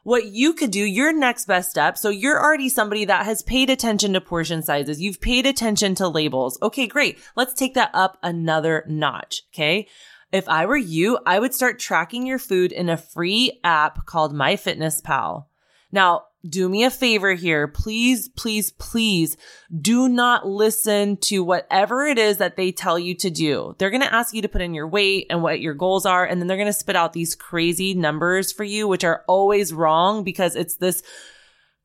What 0.04 0.26
you 0.26 0.52
could 0.52 0.70
do, 0.70 0.84
your 0.84 1.12
next 1.12 1.46
best 1.46 1.70
step. 1.70 1.98
So 1.98 2.10
you're 2.10 2.40
already 2.40 2.68
somebody 2.68 3.06
that 3.06 3.24
has 3.24 3.42
paid 3.42 3.70
attention 3.70 4.12
to 4.12 4.20
portion 4.20 4.62
sizes. 4.62 5.00
You've 5.00 5.20
paid 5.20 5.46
attention 5.46 5.94
to 5.96 6.08
labels. 6.08 6.58
Okay, 6.62 6.86
great. 6.86 7.18
Let's 7.36 7.54
take 7.54 7.74
that 7.74 7.90
up 7.94 8.18
another 8.22 8.84
notch. 8.86 9.42
Okay. 9.52 9.88
If 10.30 10.48
I 10.48 10.66
were 10.66 10.76
you, 10.76 11.18
I 11.24 11.38
would 11.38 11.54
start 11.54 11.78
tracking 11.78 12.26
your 12.26 12.38
food 12.38 12.70
in 12.70 12.88
a 12.88 12.96
free 12.96 13.60
app 13.64 14.04
called 14.04 14.34
MyFitnessPal. 14.34 15.46
Now, 15.90 16.24
do 16.48 16.68
me 16.68 16.84
a 16.84 16.90
favor 16.90 17.32
here. 17.32 17.66
Please, 17.66 18.28
please, 18.28 18.70
please 18.72 19.36
do 19.80 20.08
not 20.08 20.46
listen 20.46 21.16
to 21.18 21.42
whatever 21.42 22.06
it 22.06 22.18
is 22.18 22.38
that 22.38 22.56
they 22.56 22.70
tell 22.70 22.98
you 22.98 23.14
to 23.16 23.30
do. 23.30 23.74
They're 23.78 23.90
going 23.90 24.02
to 24.02 24.14
ask 24.14 24.34
you 24.34 24.42
to 24.42 24.48
put 24.48 24.60
in 24.60 24.74
your 24.74 24.88
weight 24.88 25.26
and 25.30 25.42
what 25.42 25.60
your 25.60 25.74
goals 25.74 26.04
are. 26.06 26.24
And 26.24 26.40
then 26.40 26.46
they're 26.46 26.56
going 26.56 26.66
to 26.66 26.72
spit 26.72 26.96
out 26.96 27.12
these 27.12 27.34
crazy 27.34 27.94
numbers 27.94 28.52
for 28.52 28.64
you, 28.64 28.86
which 28.86 29.04
are 29.04 29.24
always 29.26 29.72
wrong 29.72 30.22
because 30.24 30.54
it's 30.54 30.76
this 30.76 31.02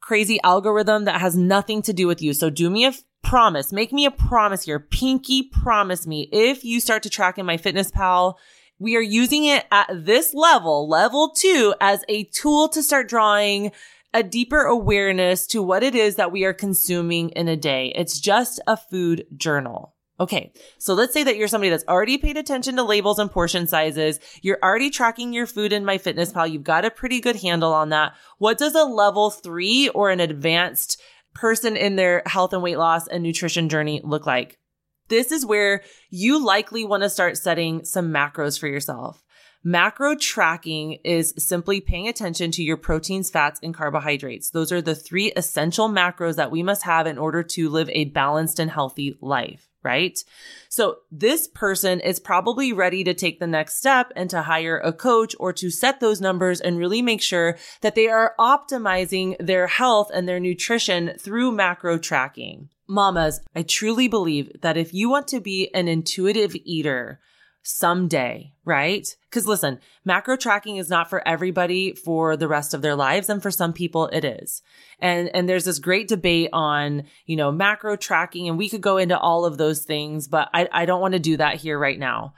crazy 0.02 0.40
algorithm 0.44 1.06
that 1.06 1.22
has 1.22 1.38
nothing 1.38 1.82
to 1.84 1.94
do 1.94 2.08
with 2.08 2.22
you. 2.22 2.34
So 2.34 2.50
do 2.50 2.70
me 2.70 2.86
a 2.86 2.94
promise. 3.24 3.72
Make 3.72 3.94
me 3.94 4.06
a 4.06 4.12
promise 4.12 4.64
here. 4.64 4.80
Pinky 4.80 5.44
promise 5.44 6.08
me. 6.08 6.28
If 6.32 6.64
you 6.64 6.80
start 6.80 7.04
to 7.04 7.10
track 7.10 7.38
in 7.38 7.46
MyFitnessPal, 7.46 8.36
we 8.80 8.96
are 8.96 9.02
using 9.02 9.44
it 9.46 9.66
at 9.72 9.90
this 9.92 10.34
level, 10.34 10.88
level 10.88 11.32
two, 11.36 11.76
as 11.82 12.04
a 12.08 12.24
tool 12.26 12.70
to 12.70 12.82
start 12.82 13.10
drawing 13.10 13.72
a 14.14 14.24
deeper 14.24 14.62
awareness 14.62 15.46
to 15.48 15.62
what 15.62 15.84
it 15.84 15.96
is 15.96 16.16
that 16.16 16.32
we 16.32 16.44
are 16.44 16.54
consuming 16.54 17.30
in 17.30 17.48
a 17.48 17.56
day. 17.56 17.94
It's 17.96 18.20
just 18.20 18.60
a 18.68 18.76
food 18.76 19.26
journal. 19.36 19.96
Okay. 20.20 20.52
So 20.80 20.94
let's 20.94 21.14
say 21.14 21.24
that 21.24 21.38
you're 21.38 21.48
somebody 21.48 21.70
that's 21.70 21.88
already 21.88 22.18
paid 22.18 22.36
attention 22.36 22.76
to 22.76 22.84
labels 22.84 23.20
and 23.20 23.32
portion 23.32 23.68
sizes. 23.68 24.20
You're 24.42 24.60
already 24.62 24.90
tracking 24.90 25.32
your 25.32 25.48
food 25.48 25.72
in 25.72 25.84
MyFitnessPal. 25.84 26.52
You've 26.52 26.64
got 26.64 26.84
a 26.84 26.92
pretty 26.92 27.22
good 27.22 27.38
handle 27.38 27.72
on 27.72 27.90
that. 27.90 28.14
What 28.38 28.58
does 28.58 28.76
a 28.76 28.84
level 28.84 29.30
three 29.30 29.88
or 29.90 30.10
an 30.10 30.20
advanced 30.20 31.02
person 31.34 31.78
in 31.78 31.96
their 31.96 32.24
health 32.26 32.52
and 32.52 32.62
weight 32.62 32.78
loss 32.78 33.08
and 33.08 33.24
nutrition 33.24 33.70
journey 33.70 34.02
look 34.04 34.26
like? 34.26 34.60
This 35.08 35.32
is 35.32 35.46
where 35.46 35.84
you 36.10 36.44
likely 36.44 36.84
want 36.84 37.04
to 37.04 37.10
start 37.10 37.38
setting 37.38 37.86
some 37.86 38.12
macros 38.12 38.60
for 38.60 38.68
yourself. 38.68 39.24
Macro 39.64 40.16
tracking 40.16 41.00
is 41.04 41.34
simply 41.38 41.82
paying 41.82 42.08
attention 42.08 42.50
to 42.52 42.64
your 42.64 42.78
proteins, 42.78 43.30
fats, 43.30 43.60
and 43.62 43.74
carbohydrates. 43.74 44.52
Those 44.52 44.72
are 44.72 44.82
the 44.82 44.96
three 44.96 45.34
essential 45.34 45.90
macros 45.90 46.36
that 46.38 46.52
we 46.52 46.64
must 46.64 46.84
have 46.84 47.06
in 47.06 47.18
order 47.18 47.44
to 47.44 47.70
live 47.70 47.90
a 47.90 48.06
balanced 48.06 48.60
and 48.60 48.72
healthy 48.72 49.18
life 49.22 49.70
right? 49.84 50.24
So 50.68 50.98
this 51.12 51.48
person 51.48 52.00
is 52.00 52.20
probably 52.20 52.74
ready 52.74 53.04
to 53.06 53.14
take 53.14 53.40
the 53.40 53.48
next 53.48 53.78
step 53.78 54.12
and 54.16 54.30
to 54.30 54.42
hire 54.42 54.78
a 54.78 54.92
coach 54.92 55.36
or 55.40 55.54
to 55.54 55.70
set 55.70 56.00
those 56.00 56.20
numbers 56.20 56.60
and 56.60 56.78
really 56.78 57.02
make 57.02 57.22
sure 57.22 57.58
that 57.82 57.96
they 57.96 58.08
are 58.08 58.36
optimizing 58.38 59.36
their 59.40 59.68
health 59.68 60.12
and 60.14 60.28
their 60.28 60.40
nutrition 60.40 61.14
through 61.18 61.52
macro 61.52 61.98
tracking. 61.98 62.70
Mamas, 62.88 63.40
I 63.56 63.62
truly 63.64 64.08
believe 64.08 64.52
that 64.62 64.78
if 64.78 64.94
you 64.94 65.10
want 65.10 65.28
to 65.30 65.40
be 65.40 65.74
an 65.74 65.88
intuitive 65.88 66.56
eater, 66.66 67.20
someday, 67.62 68.54
right? 68.66 69.08
Because 69.30 69.48
listen, 69.48 69.80
macro 70.06 70.36
tracking 70.36 70.78
is 70.78 70.90
not 70.90 71.10
for 71.10 71.28
everybody 71.28 71.94
for 71.94 72.38
the 72.38 72.48
rest 72.48 72.74
of 72.74 72.82
their 72.82 72.96
lives. 72.96 73.30
And 73.30 73.42
for 73.42 73.52
some 73.52 73.74
people 73.74 74.08
it 74.08 74.24
is. 74.24 74.62
And, 75.00 75.30
and 75.34 75.48
there's 75.48 75.66
this 75.66 75.80
great 75.80 76.08
debate 76.08 76.50
on, 76.54 77.04
you 77.26 77.36
know, 77.36 77.52
macro 77.52 77.96
tracking 77.96 78.48
and 78.48 78.58
we 78.58 78.70
could 78.70 78.82
go 78.82 78.98
into 78.98 79.18
all 79.18 79.46
of 79.46 79.58
those 79.58 79.84
things, 79.84 80.28
but 80.28 80.50
I, 80.54 80.68
I 80.72 80.86
don't 80.86 81.02
want 81.02 81.14
to 81.14 81.20
do 81.20 81.38
that 81.38 81.56
here 81.56 81.78
right 81.78 82.00
now. 82.00 82.34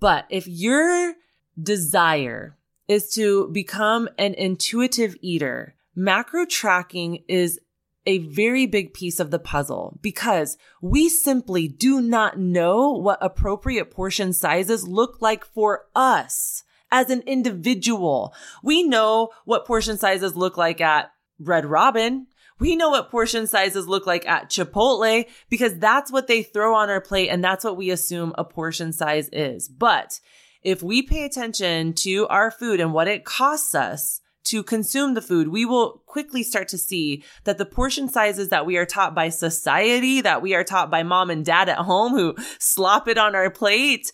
But 0.00 0.26
if 0.28 0.46
your 0.46 1.14
desire 1.60 2.56
is 2.86 3.10
to 3.14 3.48
become 3.48 4.08
an 4.18 4.34
intuitive 4.34 5.16
eater, 5.20 5.74
macro 5.94 6.46
tracking 6.46 7.24
is 7.28 7.60
a 8.08 8.18
very 8.18 8.64
big 8.64 8.94
piece 8.94 9.20
of 9.20 9.30
the 9.30 9.38
puzzle 9.38 9.98
because 10.00 10.56
we 10.80 11.10
simply 11.10 11.68
do 11.68 12.00
not 12.00 12.38
know 12.38 12.90
what 12.92 13.18
appropriate 13.20 13.90
portion 13.90 14.32
sizes 14.32 14.88
look 14.88 15.20
like 15.20 15.44
for 15.44 15.84
us 15.94 16.64
as 16.90 17.10
an 17.10 17.20
individual. 17.26 18.34
We 18.62 18.82
know 18.82 19.28
what 19.44 19.66
portion 19.66 19.98
sizes 19.98 20.34
look 20.34 20.56
like 20.56 20.80
at 20.80 21.10
Red 21.38 21.66
Robin. 21.66 22.28
We 22.58 22.76
know 22.76 22.88
what 22.88 23.10
portion 23.10 23.46
sizes 23.46 23.86
look 23.86 24.06
like 24.06 24.26
at 24.26 24.48
Chipotle 24.48 25.26
because 25.50 25.78
that's 25.78 26.10
what 26.10 26.28
they 26.28 26.42
throw 26.42 26.74
on 26.74 26.88
our 26.88 27.02
plate 27.02 27.28
and 27.28 27.44
that's 27.44 27.62
what 27.62 27.76
we 27.76 27.90
assume 27.90 28.32
a 28.38 28.44
portion 28.44 28.94
size 28.94 29.28
is. 29.34 29.68
But 29.68 30.18
if 30.62 30.82
we 30.82 31.02
pay 31.02 31.24
attention 31.24 31.92
to 31.92 32.26
our 32.28 32.50
food 32.50 32.80
and 32.80 32.94
what 32.94 33.06
it 33.06 33.26
costs 33.26 33.74
us, 33.74 34.22
to 34.48 34.62
consume 34.62 35.14
the 35.14 35.22
food, 35.22 35.48
we 35.48 35.64
will 35.64 36.02
quickly 36.06 36.42
start 36.42 36.68
to 36.68 36.78
see 36.78 37.24
that 37.44 37.56
the 37.56 37.64
portion 37.64 38.08
sizes 38.08 38.50
that 38.50 38.66
we 38.66 38.76
are 38.76 38.86
taught 38.86 39.14
by 39.14 39.30
society, 39.30 40.20
that 40.20 40.42
we 40.42 40.54
are 40.54 40.64
taught 40.64 40.90
by 40.90 41.02
mom 41.02 41.30
and 41.30 41.44
dad 41.44 41.68
at 41.68 41.78
home 41.78 42.12
who 42.12 42.34
slop 42.58 43.08
it 43.08 43.16
on 43.16 43.34
our 43.34 43.50
plate, 43.50 44.12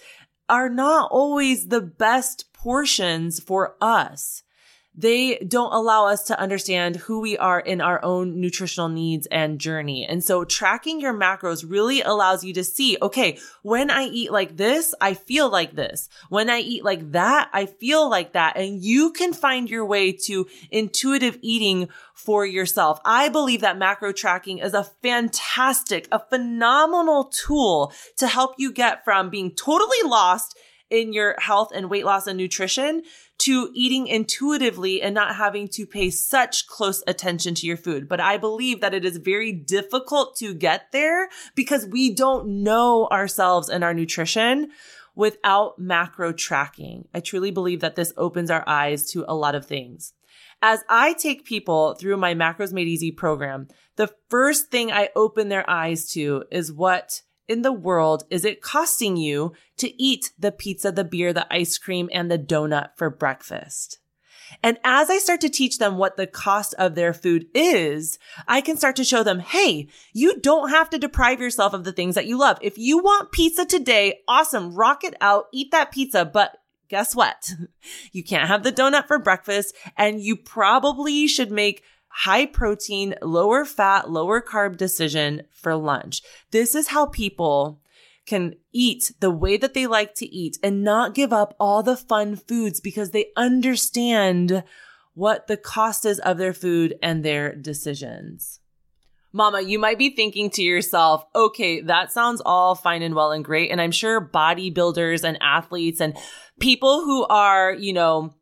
are 0.48 0.68
not 0.68 1.10
always 1.10 1.66
the 1.66 1.80
best 1.80 2.52
portions 2.52 3.40
for 3.40 3.76
us 3.80 4.43
they 4.96 5.38
don't 5.38 5.72
allow 5.72 6.06
us 6.06 6.22
to 6.24 6.38
understand 6.38 6.96
who 6.96 7.20
we 7.20 7.36
are 7.36 7.58
in 7.58 7.80
our 7.80 8.02
own 8.04 8.40
nutritional 8.40 8.88
needs 8.88 9.26
and 9.26 9.58
journey. 9.58 10.06
And 10.06 10.22
so 10.22 10.44
tracking 10.44 11.00
your 11.00 11.12
macros 11.12 11.68
really 11.68 12.00
allows 12.02 12.44
you 12.44 12.54
to 12.54 12.64
see, 12.64 12.96
okay, 13.02 13.38
when 13.62 13.90
I 13.90 14.04
eat 14.04 14.30
like 14.30 14.56
this, 14.56 14.94
I 15.00 15.14
feel 15.14 15.50
like 15.50 15.74
this. 15.74 16.08
When 16.28 16.48
I 16.48 16.60
eat 16.60 16.84
like 16.84 17.12
that, 17.12 17.50
I 17.52 17.66
feel 17.66 18.08
like 18.08 18.34
that. 18.34 18.56
And 18.56 18.82
you 18.82 19.10
can 19.10 19.32
find 19.32 19.68
your 19.68 19.84
way 19.84 20.12
to 20.26 20.46
intuitive 20.70 21.38
eating 21.42 21.88
for 22.14 22.46
yourself. 22.46 23.00
I 23.04 23.28
believe 23.28 23.62
that 23.62 23.76
macro 23.76 24.12
tracking 24.12 24.58
is 24.58 24.74
a 24.74 24.84
fantastic, 24.84 26.06
a 26.12 26.20
phenomenal 26.20 27.24
tool 27.24 27.92
to 28.18 28.28
help 28.28 28.54
you 28.58 28.72
get 28.72 29.04
from 29.04 29.28
being 29.28 29.50
totally 29.50 30.02
lost 30.04 30.56
in 30.90 31.12
your 31.12 31.34
health 31.38 31.72
and 31.74 31.90
weight 31.90 32.04
loss 32.04 32.26
and 32.26 32.38
nutrition 32.38 33.02
to 33.38 33.70
eating 33.74 34.06
intuitively 34.06 35.02
and 35.02 35.14
not 35.14 35.36
having 35.36 35.68
to 35.68 35.86
pay 35.86 36.10
such 36.10 36.66
close 36.66 37.02
attention 37.06 37.54
to 37.56 37.66
your 37.66 37.76
food. 37.76 38.08
But 38.08 38.20
I 38.20 38.36
believe 38.36 38.80
that 38.80 38.94
it 38.94 39.04
is 39.04 39.16
very 39.18 39.52
difficult 39.52 40.36
to 40.36 40.54
get 40.54 40.92
there 40.92 41.28
because 41.54 41.86
we 41.86 42.14
don't 42.14 42.62
know 42.62 43.08
ourselves 43.10 43.68
and 43.68 43.82
our 43.82 43.94
nutrition 43.94 44.70
without 45.14 45.78
macro 45.78 46.32
tracking. 46.32 47.06
I 47.14 47.20
truly 47.20 47.50
believe 47.50 47.80
that 47.80 47.96
this 47.96 48.12
opens 48.16 48.50
our 48.50 48.64
eyes 48.66 49.10
to 49.12 49.24
a 49.28 49.34
lot 49.34 49.54
of 49.54 49.66
things. 49.66 50.12
As 50.62 50.82
I 50.88 51.12
take 51.12 51.44
people 51.44 51.94
through 51.94 52.16
my 52.16 52.34
Macros 52.34 52.72
Made 52.72 52.88
Easy 52.88 53.12
program, 53.12 53.68
the 53.96 54.10
first 54.28 54.70
thing 54.70 54.90
I 54.90 55.10
open 55.14 55.48
their 55.48 55.68
eyes 55.68 56.10
to 56.12 56.44
is 56.50 56.72
what 56.72 57.22
in 57.48 57.62
the 57.62 57.72
world 57.72 58.24
is 58.30 58.44
it 58.44 58.62
costing 58.62 59.16
you 59.16 59.52
to 59.78 60.02
eat 60.02 60.32
the 60.38 60.52
pizza, 60.52 60.92
the 60.92 61.04
beer, 61.04 61.32
the 61.32 61.52
ice 61.52 61.78
cream, 61.78 62.08
and 62.12 62.30
the 62.30 62.38
donut 62.38 62.90
for 62.96 63.10
breakfast? 63.10 63.98
And 64.62 64.78
as 64.84 65.10
I 65.10 65.18
start 65.18 65.40
to 65.42 65.48
teach 65.48 65.78
them 65.78 65.96
what 65.96 66.16
the 66.16 66.26
cost 66.26 66.74
of 66.78 66.94
their 66.94 67.12
food 67.12 67.46
is, 67.54 68.18
I 68.46 68.60
can 68.60 68.76
start 68.76 68.96
to 68.96 69.04
show 69.04 69.22
them, 69.22 69.40
hey, 69.40 69.88
you 70.12 70.38
don't 70.40 70.70
have 70.70 70.90
to 70.90 70.98
deprive 70.98 71.40
yourself 71.40 71.72
of 71.72 71.84
the 71.84 71.92
things 71.92 72.14
that 72.14 72.26
you 72.26 72.38
love. 72.38 72.58
If 72.60 72.78
you 72.78 72.98
want 72.98 73.32
pizza 73.32 73.64
today, 73.64 74.20
awesome, 74.28 74.74
rock 74.74 75.04
it 75.04 75.14
out, 75.20 75.46
eat 75.52 75.70
that 75.70 75.92
pizza, 75.92 76.24
but 76.24 76.58
guess 76.88 77.14
what? 77.14 77.52
You 78.12 78.24
can't 78.24 78.48
have 78.48 78.62
the 78.62 78.72
donut 78.72 79.06
for 79.06 79.18
breakfast 79.18 79.74
and 79.98 80.18
you 80.18 80.36
probably 80.36 81.26
should 81.26 81.50
make 81.50 81.82
high 82.14 82.46
protein, 82.46 83.14
lower 83.22 83.64
fat, 83.64 84.08
lower 84.08 84.40
carb 84.40 84.76
decision 84.76 85.42
for 85.50 85.74
lunch. 85.74 86.22
This 86.52 86.74
is 86.76 86.88
how 86.88 87.06
people 87.06 87.80
can 88.24 88.54
eat 88.72 89.12
the 89.18 89.30
way 89.30 89.56
that 89.56 89.74
they 89.74 89.86
like 89.86 90.14
to 90.14 90.26
eat 90.26 90.56
and 90.62 90.84
not 90.84 91.14
give 91.14 91.32
up 91.32 91.54
all 91.58 91.82
the 91.82 91.96
fun 91.96 92.36
foods 92.36 92.80
because 92.80 93.10
they 93.10 93.26
understand 93.36 94.62
what 95.14 95.48
the 95.48 95.56
cost 95.56 96.04
is 96.04 96.20
of 96.20 96.38
their 96.38 96.54
food 96.54 96.94
and 97.02 97.24
their 97.24 97.54
decisions. 97.54 98.60
Mama, 99.32 99.60
you 99.60 99.80
might 99.80 99.98
be 99.98 100.14
thinking 100.14 100.48
to 100.50 100.62
yourself, 100.62 101.24
okay, 101.34 101.80
that 101.80 102.12
sounds 102.12 102.40
all 102.46 102.76
fine 102.76 103.02
and 103.02 103.16
well 103.16 103.32
and 103.32 103.44
great. 103.44 103.72
And 103.72 103.80
I'm 103.80 103.90
sure 103.90 104.20
bodybuilders 104.20 105.24
and 105.24 105.36
athletes 105.42 106.00
and 106.00 106.16
people 106.60 107.00
who 107.00 107.24
are, 107.26 107.72
you 107.72 107.92
know, 107.92 108.32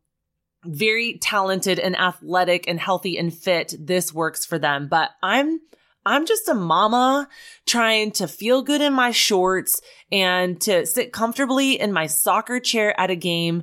very 0.64 1.18
talented 1.18 1.78
and 1.78 1.98
athletic 1.98 2.68
and 2.68 2.78
healthy 2.78 3.18
and 3.18 3.34
fit, 3.34 3.74
this 3.78 4.12
works 4.12 4.44
for 4.44 4.58
them. 4.58 4.88
But 4.88 5.10
I'm 5.22 5.60
I'm 6.04 6.26
just 6.26 6.48
a 6.48 6.54
mama 6.54 7.28
trying 7.64 8.10
to 8.12 8.26
feel 8.26 8.62
good 8.62 8.80
in 8.80 8.92
my 8.92 9.12
shorts 9.12 9.80
and 10.10 10.60
to 10.62 10.84
sit 10.84 11.12
comfortably 11.12 11.80
in 11.80 11.92
my 11.92 12.06
soccer 12.06 12.58
chair 12.58 12.98
at 12.98 13.10
a 13.10 13.16
game. 13.16 13.62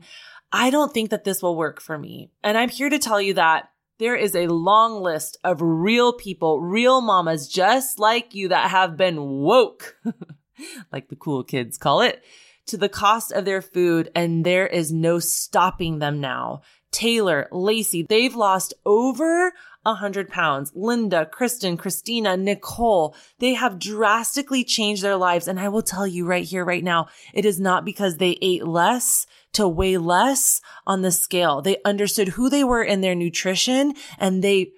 I 0.52 0.70
don't 0.70 0.94
think 0.94 1.10
that 1.10 1.26
this 1.26 1.44
will 1.44 1.58
work 1.58 1.82
for 1.82 1.98
me. 1.98 2.32
And 2.44 2.58
I'm 2.58 2.70
here 2.70 2.90
to 2.90 2.98
tell 2.98 3.22
you 3.22 3.34
that 3.36 3.70
there 4.00 4.16
is 4.16 4.36
a 4.36 4.48
long 4.48 5.02
list 5.04 5.38
of 5.44 5.62
real 5.62 6.14
people, 6.14 6.62
real 6.62 7.02
mamas 7.02 7.48
just 7.48 8.00
like 8.00 8.34
you 8.34 8.48
that 8.48 8.72
have 8.72 8.96
been 8.96 9.22
woke, 9.22 9.98
like 10.92 11.10
the 11.10 11.18
cool 11.18 11.44
kids 11.44 11.78
call 11.78 12.02
it, 12.02 12.24
to 12.68 12.78
the 12.78 12.90
cost 12.90 13.34
of 13.34 13.44
their 13.44 13.62
food. 13.62 14.10
And 14.16 14.46
there 14.46 14.66
is 14.66 14.94
no 14.94 15.20
stopping 15.20 16.00
them 16.00 16.22
now. 16.22 16.62
Taylor, 16.92 17.48
Lacey, 17.52 18.04
they've 18.04 18.36
lost 18.36 18.74
over 18.86 19.54
a 19.86 19.96
hundred 19.96 20.30
pounds. 20.30 20.72
Linda, 20.76 21.26
Kristen, 21.26 21.78
Christina, 21.78 22.36
Nicole, 22.36 23.16
they 23.40 23.54
have 23.54 23.80
drastically 23.80 24.64
changed 24.64 25.02
their 25.02 25.16
lives. 25.16 25.48
And 25.48 25.60
I 25.60 25.70
will 25.70 25.82
tell 25.82 26.06
you 26.06 26.26
right 26.26 26.44
here, 26.44 26.66
right 26.66 26.84
now, 26.84 27.08
it 27.34 27.46
is 27.46 27.60
not 27.60 27.86
because 27.86 28.18
they 28.18 28.38
ate 28.42 28.66
less 28.66 29.26
to 29.54 29.68
weigh 29.68 29.98
less 29.98 30.62
on 30.86 31.02
the 31.02 31.12
scale. 31.12 31.62
They 31.62 31.78
understood 31.86 32.30
who 32.30 32.50
they 32.50 32.64
were 32.64 32.84
in 32.84 33.02
their 33.02 33.16
nutrition 33.16 33.94
and 34.18 34.44
they 34.44 34.72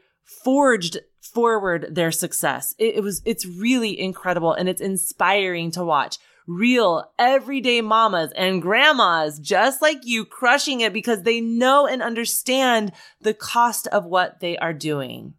forged 0.43 0.97
forward 1.21 1.87
their 1.89 2.11
success. 2.11 2.75
It, 2.77 2.95
it 2.95 3.03
was, 3.03 3.21
it's 3.25 3.45
really 3.45 3.99
incredible 3.99 4.53
and 4.53 4.67
it's 4.67 4.81
inspiring 4.81 5.71
to 5.71 5.83
watch 5.83 6.17
real 6.55 7.11
everyday 7.17 7.81
mamas 7.81 8.31
and 8.35 8.61
grandmas 8.61 9.39
just 9.39 9.81
like 9.81 9.99
you 10.03 10.25
crushing 10.25 10.81
it 10.81 10.93
because 10.93 11.23
they 11.23 11.41
know 11.41 11.87
and 11.87 12.01
understand 12.01 12.91
the 13.19 13.33
cost 13.33 13.87
of 13.87 14.05
what 14.05 14.39
they 14.39 14.57
are 14.57 14.73
doing. 14.73 15.33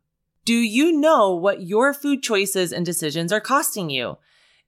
Do 0.44 0.54
you 0.54 0.92
know 0.92 1.34
what 1.34 1.62
your 1.62 1.94
food 1.94 2.22
choices 2.22 2.72
and 2.72 2.84
decisions 2.84 3.32
are 3.32 3.40
costing 3.40 3.90
you? 3.90 4.18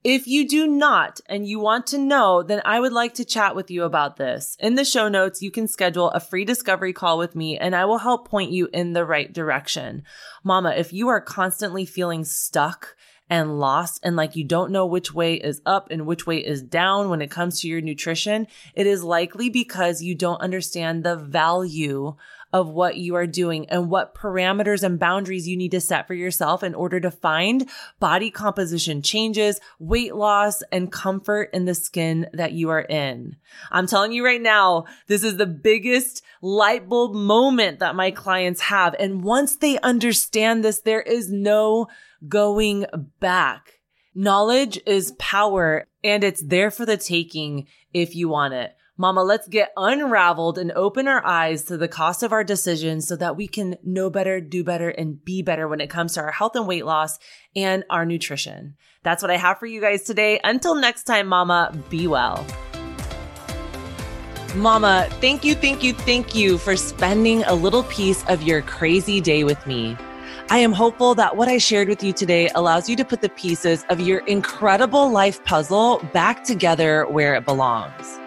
If 0.05 0.27
you 0.27 0.47
do 0.47 0.67
not 0.67 1.19
and 1.27 1.47
you 1.47 1.59
want 1.59 1.87
to 1.87 1.97
know, 1.97 2.43
then 2.43 2.61
I 2.63 2.79
would 2.79 2.93
like 2.93 3.15
to 3.15 3.25
chat 3.25 3.55
with 3.55 3.71
you 3.71 3.83
about 3.83 4.17
this. 4.17 4.55
In 4.59 4.75
the 4.75 4.85
show 4.85 5.07
notes, 5.09 5.41
you 5.41 5.49
can 5.49 5.67
schedule 5.67 6.11
a 6.11 6.19
free 6.19 6.45
discovery 6.45 6.93
call 6.93 7.17
with 7.17 7.35
me 7.35 7.57
and 7.57 7.75
I 7.75 7.85
will 7.85 7.97
help 7.97 8.27
point 8.27 8.51
you 8.51 8.69
in 8.71 8.93
the 8.93 9.03
right 9.03 9.33
direction. 9.33 10.03
Mama, 10.43 10.75
if 10.77 10.93
you 10.93 11.07
are 11.07 11.19
constantly 11.19 11.85
feeling 11.85 12.23
stuck 12.23 12.95
and 13.29 13.59
lost. 13.59 13.99
And 14.03 14.15
like 14.15 14.35
you 14.35 14.43
don't 14.43 14.71
know 14.71 14.85
which 14.85 15.13
way 15.13 15.35
is 15.35 15.61
up 15.65 15.89
and 15.91 16.05
which 16.05 16.27
way 16.27 16.37
is 16.37 16.61
down 16.61 17.09
when 17.09 17.21
it 17.21 17.31
comes 17.31 17.59
to 17.61 17.67
your 17.67 17.81
nutrition, 17.81 18.47
it 18.73 18.87
is 18.87 19.03
likely 19.03 19.49
because 19.49 20.01
you 20.01 20.15
don't 20.15 20.41
understand 20.41 21.03
the 21.03 21.15
value 21.15 22.15
of 22.55 22.69
what 22.69 22.95
you 22.95 23.15
are 23.15 23.27
doing 23.27 23.69
and 23.69 23.89
what 23.89 24.15
parameters 24.15 24.81
and 24.81 24.97
boundaries 24.97 25.45
you 25.45 25.57
need 25.57 25.71
to 25.71 25.81
set 25.81 26.07
for 26.07 26.13
yourself 26.13 26.63
in 26.63 26.73
order 26.73 27.01
to 27.01 27.11
find 27.11 27.69
body 27.99 28.31
composition 28.31 29.01
changes, 29.01 29.59
weight 29.77 30.15
loss, 30.15 30.63
and 30.71 30.89
comfort 30.89 31.49
in 31.51 31.65
the 31.65 31.75
skin 31.75 32.29
that 32.31 32.53
you 32.53 32.69
are 32.69 32.79
in. 32.79 33.35
I'm 33.71 33.87
telling 33.87 34.13
you 34.13 34.23
right 34.23 34.41
now, 34.41 34.85
this 35.07 35.21
is 35.21 35.35
the 35.35 35.45
biggest 35.45 36.23
light 36.41 36.87
bulb 36.87 37.13
moment 37.13 37.79
that 37.79 37.93
my 37.93 38.09
clients 38.09 38.61
have. 38.61 38.95
And 38.97 39.21
once 39.21 39.57
they 39.57 39.77
understand 39.79 40.63
this, 40.63 40.79
there 40.79 41.01
is 41.01 41.29
no 41.29 41.87
going 42.25 42.85
back. 43.19 43.81
Knowledge 44.13 44.79
is 44.87 45.11
power 45.19 45.87
and 46.05 46.23
it's 46.23 46.41
there 46.41 46.71
for 46.71 46.85
the 46.85 46.95
taking 46.95 47.67
if 47.93 48.15
you 48.15 48.29
want 48.29 48.53
it. 48.53 48.77
Mama, 48.97 49.21
let's 49.21 49.49
get 49.49 49.73
unraveled 49.75 50.57
and 50.57 50.71
open 50.71 51.05
our 51.05 51.25
eyes 51.25 51.65
to 51.65 51.75
the 51.75 51.87
cost 51.89 52.23
of 52.23 52.31
our 52.31 52.45
decisions 52.45 53.05
so 53.05 53.17
that 53.17 53.35
we 53.35 53.45
can 53.45 53.75
know 53.83 54.09
better, 54.09 54.39
do 54.39 54.63
better, 54.63 54.87
and 54.87 55.23
be 55.25 55.41
better 55.41 55.67
when 55.67 55.81
it 55.81 55.89
comes 55.89 56.13
to 56.13 56.21
our 56.21 56.31
health 56.31 56.55
and 56.55 56.65
weight 56.65 56.85
loss 56.85 57.19
and 57.57 57.83
our 57.89 58.05
nutrition. 58.05 58.77
That's 59.03 59.21
what 59.21 59.31
I 59.31 59.35
have 59.35 59.59
for 59.59 59.65
you 59.65 59.81
guys 59.81 60.03
today. 60.03 60.39
Until 60.41 60.75
next 60.75 61.03
time, 61.03 61.27
Mama, 61.27 61.77
be 61.89 62.07
well. 62.07 62.45
Mama, 64.55 65.09
thank 65.19 65.43
you, 65.43 65.55
thank 65.55 65.83
you, 65.83 65.91
thank 65.91 66.33
you 66.33 66.57
for 66.57 66.77
spending 66.77 67.43
a 67.43 67.53
little 67.53 67.83
piece 67.83 68.23
of 68.27 68.43
your 68.43 68.61
crazy 68.61 69.19
day 69.19 69.43
with 69.43 69.67
me. 69.67 69.97
I 70.49 70.59
am 70.59 70.71
hopeful 70.71 71.15
that 71.15 71.35
what 71.35 71.49
I 71.49 71.57
shared 71.57 71.89
with 71.89 72.01
you 72.01 72.13
today 72.13 72.49
allows 72.55 72.87
you 72.87 72.95
to 72.95 73.03
put 73.03 73.19
the 73.19 73.27
pieces 73.27 73.83
of 73.89 73.99
your 73.99 74.19
incredible 74.19 75.11
life 75.11 75.43
puzzle 75.43 75.99
back 76.13 76.45
together 76.45 77.05
where 77.07 77.35
it 77.35 77.43
belongs. 77.43 78.19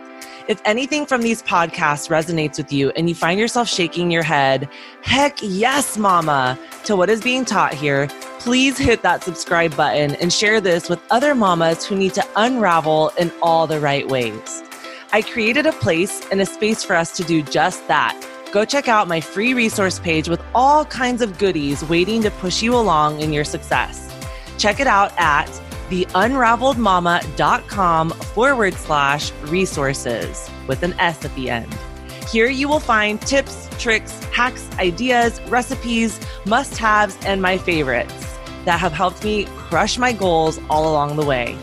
If 0.49 0.63
anything 0.65 1.05
from 1.05 1.21
these 1.21 1.43
podcasts 1.43 2.09
resonates 2.09 2.57
with 2.57 2.73
you 2.73 2.89
and 2.97 3.07
you 3.07 3.15
find 3.15 3.39
yourself 3.39 3.69
shaking 3.69 4.11
your 4.11 4.23
head, 4.23 4.67
heck 5.03 5.37
yes, 5.43 5.99
mama, 5.99 6.59
to 6.85 6.97
what 6.97 7.11
is 7.11 7.21
being 7.21 7.45
taught 7.45 7.75
here, 7.75 8.09
please 8.39 8.79
hit 8.79 9.03
that 9.03 9.23
subscribe 9.23 9.77
button 9.77 10.15
and 10.15 10.33
share 10.33 10.59
this 10.59 10.89
with 10.89 11.01
other 11.11 11.35
mamas 11.35 11.85
who 11.85 11.95
need 11.95 12.15
to 12.15 12.27
unravel 12.37 13.13
in 13.19 13.31
all 13.43 13.67
the 13.67 13.79
right 13.79 14.09
ways. 14.09 14.63
I 15.13 15.21
created 15.21 15.67
a 15.67 15.73
place 15.73 16.27
and 16.33 16.41
a 16.41 16.47
space 16.47 16.83
for 16.83 16.97
us 16.97 17.15
to 17.19 17.25
do 17.25 17.43
just 17.43 17.87
that. 17.89 18.19
Go 18.51 18.65
check 18.65 18.89
out 18.89 19.07
my 19.07 19.21
free 19.21 19.53
resource 19.53 19.99
page 19.99 20.31
with 20.31 20.41
all 20.55 20.87
kinds 20.87 21.21
of 21.21 21.37
goodies 21.37 21.85
waiting 21.85 22.23
to 22.23 22.31
push 22.31 22.63
you 22.63 22.75
along 22.75 23.21
in 23.21 23.35
your 23.35 23.45
success. 23.45 24.11
Check 24.57 24.81
it 24.81 24.87
out 24.87 25.13
at 25.19 25.47
theunraveledmama.com 25.91 28.11
forward 28.11 28.75
slash 28.75 29.33
resources 29.43 30.51
with 30.67 30.83
an 30.83 30.95
S 30.99 31.25
at 31.25 31.35
the 31.35 31.51
end. 31.51 31.73
Here 32.31 32.51
you 32.51 32.69
will 32.69 32.81
find 32.81 33.21
tips, 33.23 33.69
tricks, 33.79 34.23
hacks, 34.25 34.69
ideas, 34.79 35.41
recipes, 35.49 36.21
must 36.45 36.77
haves, 36.77 37.17
and 37.25 37.41
my 37.41 37.57
favorites 37.57 38.39
that 38.65 38.81
have 38.81 38.93
helped 38.93 39.25
me 39.25 39.47
crush 39.57 39.97
my 39.97 40.13
goals 40.13 40.61
all 40.69 40.91
along 40.91 41.17
the 41.17 41.25
way. 41.25 41.57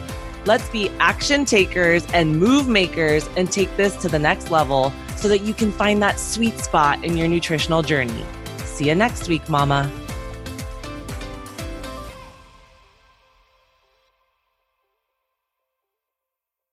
Let's 0.46 0.68
be 0.70 0.90
action 1.00 1.46
takers 1.46 2.06
and 2.14 2.40
move 2.40 2.68
makers 2.68 3.28
and 3.36 3.52
take 3.52 3.76
this 3.78 3.96
to 3.98 4.08
the 4.08 4.20
next 4.20 4.52
level 4.52 4.94
so 5.16 5.28
that 5.28 5.42
you 5.42 5.54
can 5.54 5.72
find 5.72 6.02
that 6.02 6.20
sweet 6.20 6.58
spot 6.60 7.04
in 7.04 7.18
your 7.18 7.28
nutritional 7.28 7.82
journey. 7.82 8.24
See 8.58 8.88
you 8.88 8.96
next 8.96 9.28
week, 9.28 9.48
Mama. 9.50 9.92